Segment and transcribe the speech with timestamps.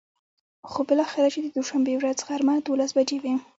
[0.69, 3.33] خو بلااخره چې د دوشنبې ورځ غرمه ،دولس بچې وې.